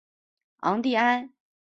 [0.61, 1.31] 昂蒂安。